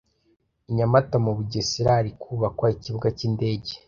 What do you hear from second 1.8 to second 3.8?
hari kubakwa ikibuga k’indege